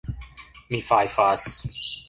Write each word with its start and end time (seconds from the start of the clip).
Mi 0.71 0.81
fajfas. 0.89 1.47